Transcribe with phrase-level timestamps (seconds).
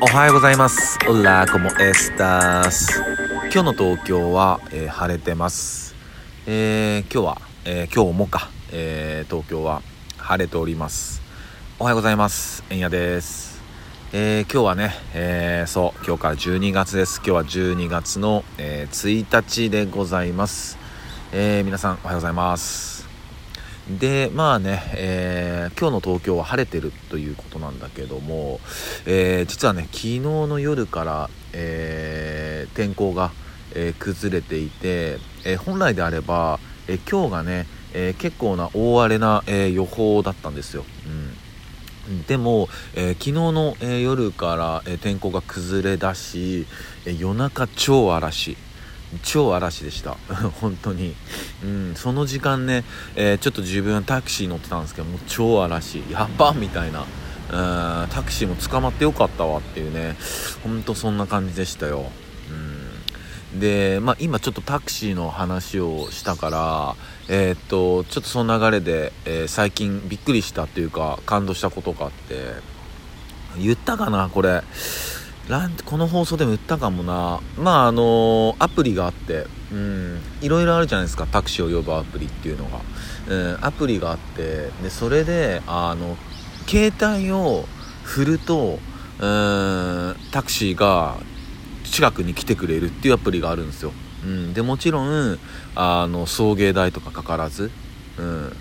[0.00, 0.96] おはようございます。
[1.08, 3.02] オラコモエスタス。
[3.52, 5.96] 今日の東京は、えー、晴れてます。
[6.46, 9.82] えー、今日は、えー、今日もか、え東京は
[10.16, 11.20] 晴れております。
[11.80, 12.62] おはようございます。
[12.70, 13.60] えんやです。
[14.12, 17.16] え今日はね、えそう今日から12月です。
[17.16, 20.78] 今日は12月の、え1日でございます。
[21.32, 22.97] え皆さんおはようございます。
[23.88, 28.60] でまあね、えー、今日の東京は晴れてるということなんだけども、
[29.06, 33.32] えー、実はね昨日の夜から、えー、天候が、
[33.74, 40.84] え崩れていて、え本来であれば、え今日がね、え結構な大荒れな、え予報だったんですよ。
[42.08, 42.22] うん。
[42.24, 46.66] でも、え昨日の、え夜から、え天候が崩れ出し、
[47.04, 48.56] え夜中超嵐。
[49.22, 50.16] 超嵐でした。
[50.60, 51.14] 本当に、
[51.64, 52.84] うん、その時間ね、
[53.16, 56.02] えー、ちょっと自分タクシー乗ってたんですけどもう超嵐。
[56.10, 57.04] やっばみたいな。
[57.50, 60.16] うんタクシーも捕まってよかったわっていうね。
[60.62, 62.10] ほんとそんな感じでしたよ、
[63.52, 66.96] うん、で、まあ、今ちょっとタクシーの話をしたから
[67.28, 72.54] えー、っとちょっとその流れで、えー、最近びっくりしたっていうか感動したことがあって
[73.58, 74.62] 言ったかなこれ。
[75.48, 77.40] ランこの放送でも言ったかもな。
[77.56, 80.20] まああのアプリがあってうん。
[80.40, 81.26] いろいろあるじゃないですか。
[81.26, 82.80] タクシーを呼ぶアプリっていうのが、
[83.28, 86.16] うん、アプリがあってでそれであの
[86.66, 87.64] 携帯を
[88.04, 88.78] 振ると
[89.18, 90.16] うん。
[90.30, 91.16] タクシーが
[91.84, 93.92] 近くに来てくれるっていうアプリがあるんですよ、
[94.24, 95.38] うん、でもちろん
[95.74, 97.70] あの送迎代とかかからず、
[98.18, 98.52] うん、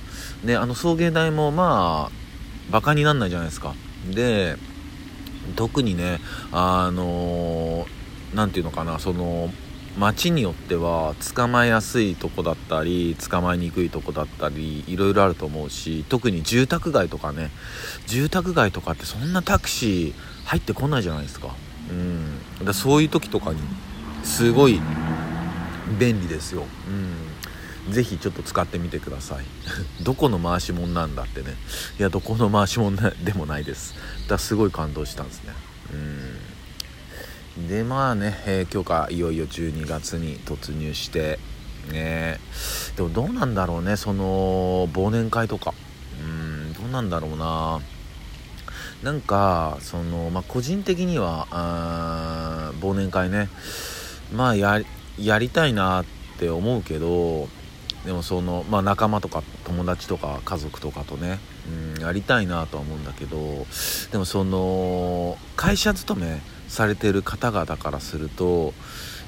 [0.45, 3.75] であの送迎代もまあバカになんないじゃないですか。
[4.09, 4.57] で
[5.53, 6.19] 特にね
[6.51, 7.87] あの
[8.33, 9.49] 何、て言うのかなその
[9.97, 17.49] 街によっては捕まえやすいとこだったり捕まえにくいとこだったりいろいろあると思うし特に住宅街とかね
[18.05, 20.13] 住宅街とかってそんなタクシー
[20.45, 21.55] 入ってこないじゃないですか。
[21.89, 22.65] うん。
[22.65, 23.59] だそういう時とかに
[24.23, 24.79] すごい
[25.99, 26.61] 便利ですよ。
[26.61, 27.36] うん。
[27.89, 29.45] ぜひちょっと使ってみてください。
[30.03, 31.55] どこの回し物なんだってね。
[31.99, 33.95] いやどこの回し物でもないです。
[34.27, 35.53] だすごい感動したんですね。
[37.57, 37.67] うん。
[37.67, 41.39] でまあね、え、今日かいよいよ12月に突入して
[41.89, 42.39] ね。
[42.95, 45.73] でもどうなんだろうねその忘年会とか。
[46.21, 47.79] うんどうなんだろうな。
[49.03, 53.49] なんかそのまあ個人的にはあ忘年会ね。
[54.33, 56.05] まあやりたいなっ
[56.39, 57.47] て思うけど
[58.07, 61.39] でもその、まあ、仲間とか友達とか家族とかとね、
[61.95, 63.67] うん、やりたいなとは思うんだけど
[64.13, 68.73] でもその会社勤めされてる方々からすると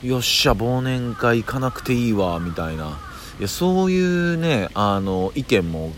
[0.01, 2.97] よっしゃ忘年会行かなくていいわみたいな。
[3.37, 5.93] いやそういうねあの意見も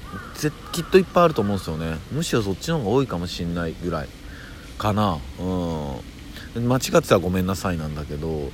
[0.72, 1.97] きっといっぱいあると思うんですよね。
[2.12, 4.08] むしろそっちの方が多いかもしんないぐらい
[4.78, 5.20] かな。
[5.40, 5.96] うん。
[6.56, 8.51] 間違ってたらごめんなさいなんだけど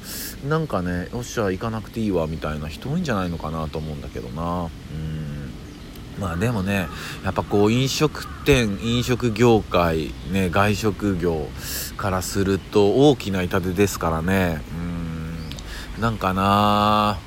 [0.48, 4.64] なんかねよっしゃ行かなくていいわみたいな人多いんじゃないのかなと思うんだけどな。
[4.64, 5.52] うん。
[6.20, 6.88] まあでもね
[7.24, 11.48] やっぱこう飲食店飲食業界ね外食業
[11.96, 14.62] からすると大きな痛手ですからね。
[15.98, 16.02] うん。
[16.02, 17.18] なんかな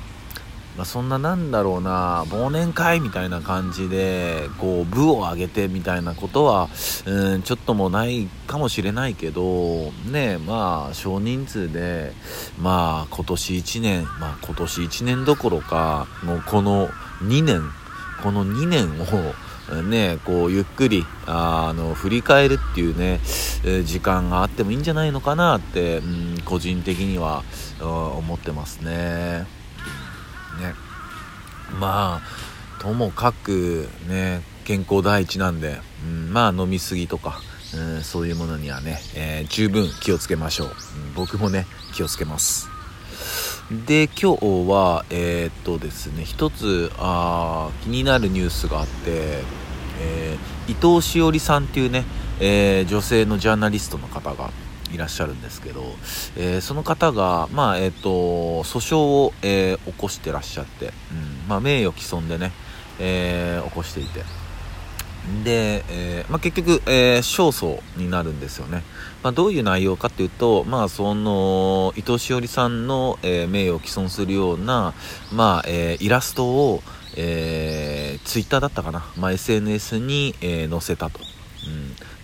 [0.77, 6.69] まあ、そんななんだろうな忘年会みたいな感じでこう部を上げてみたいなことは
[7.05, 12.13] うんちょっともないかもしれないけどねまあ少人数で
[12.59, 16.87] まあ今年1年まあ今年1年どころかもうこの
[17.23, 17.61] 2年
[18.23, 19.33] この2年を
[19.83, 23.21] ね、こうゆっくりあの振り返るっていうね、
[23.63, 27.43] え時間があってもいいんじゃないのかなって、うん、個人的には
[27.79, 29.60] 思ってますね。
[30.59, 30.73] ね。
[31.79, 37.39] まあともかくね健康第一なんで、うん、まあ飲み過ぎとか、
[37.75, 42.69] うん、そういうものにはね、えー、十分気をつけましょう、うん、僕もね気をつけます。
[43.85, 49.43] で今日はえー、っとですね一つあ気になるニュースがあって、
[50.01, 52.03] えー、伊藤詩織さんっていうね、
[52.41, 54.49] え女性のジャーナリストの方が
[54.93, 55.83] いらっしゃるんですけど、
[56.35, 62.51] えー、その方が、まあえーと、訴訟を、えー、起こしてらっしゃって、うんまあ、名誉毀損でね、
[62.99, 64.23] えー、起こしていて。
[65.43, 68.83] で、えまあ、結局、え勝訴になるんですよね、
[69.21, 74.95] まあ、どういう内容かというと、まあ、その伊藤詩織さんの、え名誉を毀損するような、
[75.31, 76.81] まあえイラストを、
[77.15, 81.19] えー、ツイッターだったかな、まあ、SNS に、え載せたと。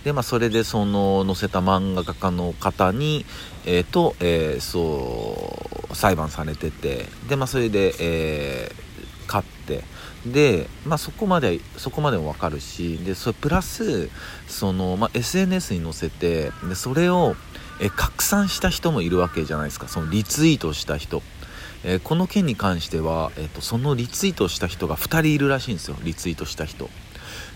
[0.04, 3.24] で、まあ、それでその載せた漫画家の方に、
[3.66, 9.84] えー、と、えー、そう裁判されててで、まあ、それで、えー、勝って
[10.26, 14.10] で、まあ、そこまでそこまでも分かるしでそれプラス
[14.46, 17.36] その、まあ、SNS に載せてでそれを、
[17.80, 19.86] え拡散した人もいるわけじゃないですか。
[19.86, 21.22] そのリツイートした人、
[21.84, 25.96] えー、この件に関しては、えーと、そのリツイートした人が2人いるらしいんですよ。
[26.02, 26.90] リツイートした人。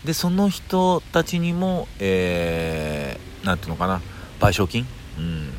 [0.04, 4.00] でその人たちにも何、えー、ていうのかな
[4.40, 4.87] 賠償金、
[5.19, 5.52] うん、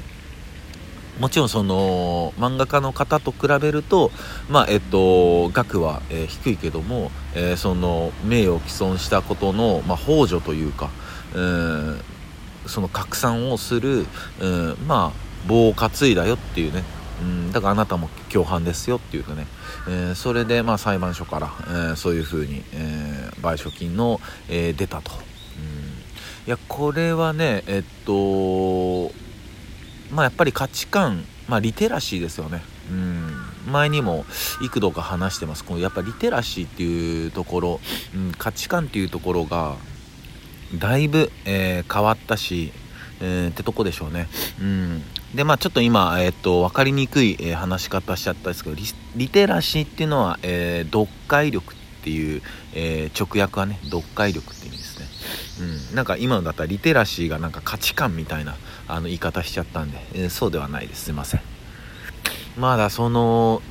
[1.20, 4.12] もちろんその漫画家の方と比べると、
[4.50, 10.90] まあえっと、額は、えー、低いけども、えー、その名誉毀損したことの、まあ、幇助というか、
[11.34, 12.02] うん、
[12.66, 14.06] その拡散をする、
[14.42, 16.84] うん、まあ棒を担いだよっていうね、
[17.22, 19.48] うん、だからあなたも共犯ですよっていうかね、
[19.88, 24.20] えー、それでまあ裁判所から、えー、そういうふうに、えー、賠償金の、
[24.50, 29.12] えー、出たと、うん、いやこれはねえっと
[30.12, 32.62] まあやっぱり価値観まあリテラシーですよね。
[32.90, 33.72] うん。
[33.72, 34.26] 前にも
[34.62, 35.64] 幾度か話してます。
[35.64, 37.80] このやっぱリテラシーっていうところ、
[38.16, 39.76] うん、価値観っていうところが
[40.80, 42.72] だいぶ、えー、変わったし、
[43.22, 44.28] えー、ってとこでしょうね。
[44.60, 45.04] うん。
[45.34, 48.84] で、まあちょっと今、えっ、と、分かりにくい、えー、話し方しちゃったんですけど、リ
[49.16, 52.42] リテラシーっていうのは、え読解力っていう、
[52.74, 55.08] え直訳はね、読解力っていう意味ですね。
[55.90, 55.96] うん。
[55.96, 58.56] なんか今のだったらリテラシーがなんか価値観みたいな、
[58.88, 61.06] あの言い方しちゃったんで、えそうではないです。
[61.06, 61.42] すいません。
[62.58, 63.62] まだその、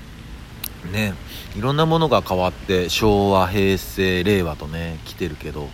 [0.90, 1.14] ね
[1.56, 5.68] いろんなものが変わって昭和平成令和とね来てるけど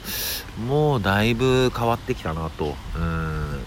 [0.67, 3.58] もうだいぶ変わってきたなとうん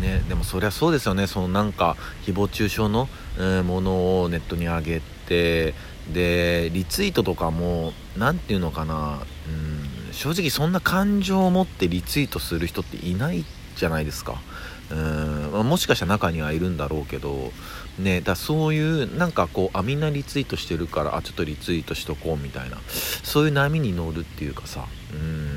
[0.00, 1.26] ねでもそりゃそうですよね。
[1.26, 3.08] そのなんか誹謗中傷の、
[3.38, 5.74] え、ものをネットに上げて
[6.12, 13.44] でリツイートとかも何て言うのかなうん正直そんな感情を持ってリツイートする人っていない
[13.76, 14.40] じゃないですか。
[14.90, 17.50] うんもしかしたら中にはいるんだろうけど
[17.98, 22.78] ねだそういうなんかこうあみんなリツイートしてるからあちょっとリツイートしとこうみたいな
[23.22, 24.84] そういう波に乗るっていうかさ
[25.14, 25.51] うん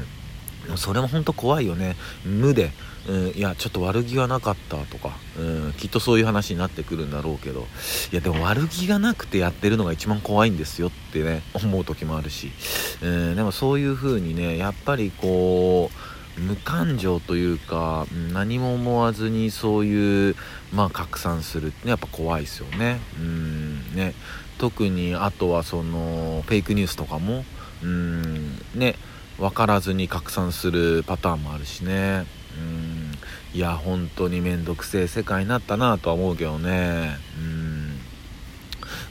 [0.76, 1.96] それも本当怖いよね。
[2.26, 2.72] 無で、
[3.08, 7.68] うん、いやちょっと悪気はなかったとか、うん、きっとそういう話になってくるんだろうけど。
[8.12, 12.52] いやでも悪気がなくてやってるのが一番怖いんですよってね思う時もあるし、
[13.02, 15.92] うん、でもそういう風にねやっぱりこ
[16.38, 20.36] う無感情というか何も思わずにそういう
[20.74, 23.00] まあ拡散するってやっぱ怖いですよね。
[23.20, 24.14] うんね。
[24.58, 27.46] 特にあとはそのフェイクニュースとかも。
[27.84, 28.96] うんね。
[29.38, 32.26] 分からずに拡散するパターンもあるしね。
[32.58, 33.12] うん。
[33.54, 37.18] いや本当に面倒くせえ世界になったなとは思うけどね。
[37.38, 38.00] うん。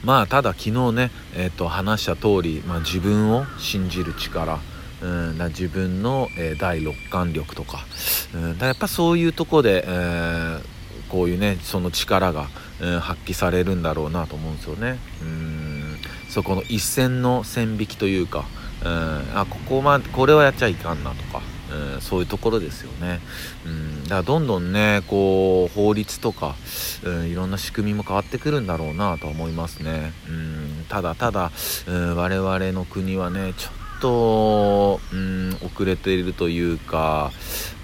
[0.03, 4.59] まあただ昨日ねえ、ー、と話した通り、まあ、自分を信じる力。
[5.01, 5.37] うん。
[5.37, 7.85] な自分の、えー、第六感力とか,、
[8.33, 10.61] うん、だやっぱそういうとこで、えー、
[11.09, 12.47] こういうねその力が、
[12.79, 14.97] うん、発揮されるんだろうなと思うんですよね。
[15.21, 15.97] うん。
[16.29, 18.45] そこの一線の線引きというか、
[18.85, 21.41] うん、あここまこれはやっちゃいかんなとか。
[21.67, 23.19] うん、そういうところですよね、
[23.65, 26.55] うん、だからどんどんねこう法律とか、
[27.03, 31.51] うん、いろんな仕組みも変わってくるんだろうなとは思いますね、うん、ただただ、
[31.87, 37.31] うん、我々の国はねちょっと、うん、遅れているというか、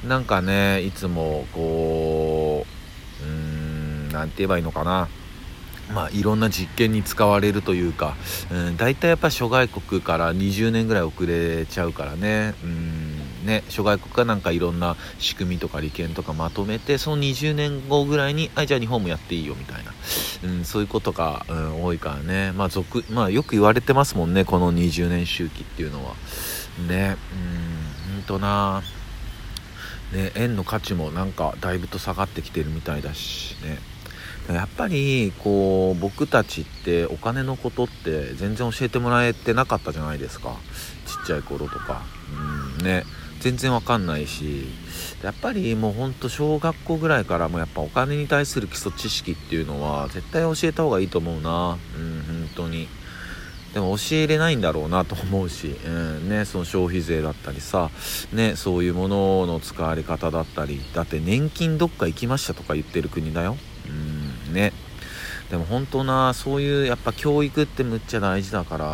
[0.05, 2.65] なんかね、いつもこ
[3.21, 5.07] う、うん、なんて言えばいいのかな。
[5.93, 8.15] まあ、いろんな実験に使われるというか、
[8.51, 19.93] うん、大体やっぱ諸外国から20年ぐらい遅れちゃうからね、うんね、諸外国がなんかいろんな仕組みとか利権とかまとめて、その20年後ぐらいに、あ、じゃあ日本もやっていいよみたいな、
[20.43, 26.15] うん、そういうことが、うん、多いからね、まあ続、まあよく言われてますもんね、この20年周期っていうのは。
[26.87, 28.81] ね、うん、ほんとな
[30.13, 33.79] ね、円の価値もなんかだいぶと下がってきてるみたいだしね。
[34.53, 40.55] やっぱりこう僕たちってお金のことって全然教えてもらえてなかったじゃないですか。
[41.05, 42.03] ちっちゃい頃とか。
[42.79, 43.03] うんね。
[43.39, 44.67] 全然わかんないし。
[45.23, 51.77] やっぱりもうほんと小学校ぐらいからもやっぱお金に対する基礎知識っていうのは絶対教えた方がいいと思うな。
[51.97, 52.87] うん本当に。
[53.73, 57.89] でも教えれないんだろうなと思うし、うんね、その消費税だったりさ、
[58.33, 60.81] ね、そういうものの使われ方だったり。
[60.93, 63.57] だって年金どっか行きましたとか言ってる国だよ。
[64.51, 64.73] ね。
[65.49, 68.85] でも本当なそういうやっぱ教育ってむっちゃ大事だから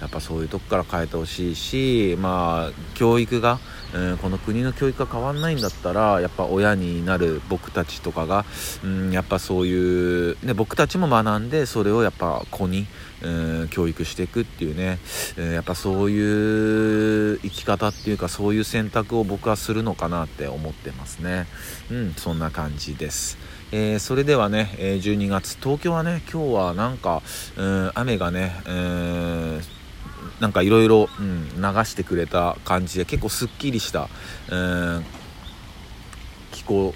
[0.00, 3.60] やっぱそういうとこから変えてほしいしまあ教育が、
[3.94, 8.44] えー、この国の教育が変わんないんだったらやっぱ親になる僕たちとかが、
[8.82, 12.86] うん、やっぱそういう、ね、僕たちも学んでそれをやっぱ子に、
[13.22, 14.98] えー、教育していくっていうね、
[15.36, 21.46] えー、やっぱそういう生き方っていうかそういう選択を僕はするのかなって思ってますね。
[21.90, 23.38] うんそんな感じです。
[23.72, 27.22] えー、それではね、え12月、東京はね、今日はなんか、
[27.56, 29.62] うん、雨がね、えー、
[30.44, 34.10] なんかいろいろ流してくれた感じで、結構すっきりした、
[34.48, 35.02] えー、
[36.52, 36.94] 気候、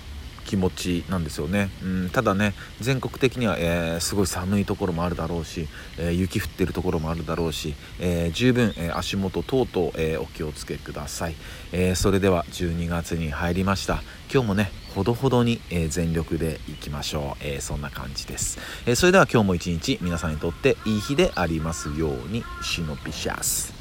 [0.48, 11.34] 気持ちなんですよね、うん、ただね全国的には、えー、すごい寒いところもあるだろうし、えー、雪降ってるところもあるだろうし、えー、十分、え足元等々、えお気をつけください、
[11.72, 14.02] えそれでは12月に入りました。
[14.32, 23.77] 今日もねほどほどに、え全力でいきましょう、えそんな感じです、えそれでは今日も一日皆さんにとっていい日でありますようにシノピシャス。